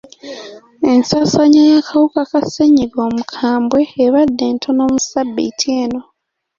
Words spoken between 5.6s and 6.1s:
eno.